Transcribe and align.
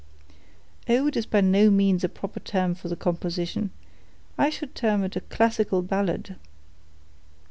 "Ode 0.89 1.15
is 1.15 1.27
by 1.27 1.41
no 1.41 1.69
means 1.69 2.03
a 2.03 2.09
proper 2.09 2.39
term 2.39 2.73
for 2.73 2.87
the 2.87 2.95
composition; 2.95 3.69
I 4.35 4.49
should 4.49 4.73
term 4.73 5.03
it 5.03 5.15
a 5.15 5.21
classical 5.21 5.83
ballad." 5.83 6.37